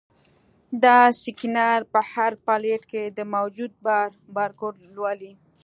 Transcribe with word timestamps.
دا 0.83 0.97
سکینر 1.23 1.79
په 1.93 1.99
هر 2.11 2.31
پلیټ 2.45 2.83
کې 2.91 3.03
د 3.17 3.19
موجود 3.33 3.71
بار 3.85 4.09
بارکوډ 4.35 4.75
لولي. 4.95 5.33